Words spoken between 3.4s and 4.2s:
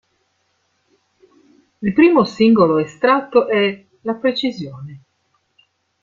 è "La